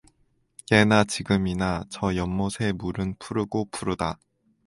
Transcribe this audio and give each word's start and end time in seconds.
예나 0.71 1.03
지금이나 1.03 1.83
저 1.91 2.15
연못의 2.15 2.73
물은 2.75 3.17
푸르고 3.19 3.65
푸르다. 3.69 4.17